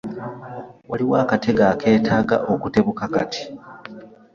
[0.89, 3.43] Waliwo akatego akeetaaga okutebuka kati.